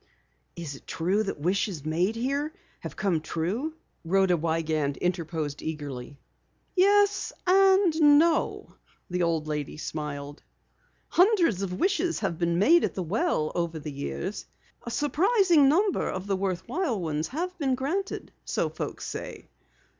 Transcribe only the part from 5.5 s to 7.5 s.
eagerly. "Yes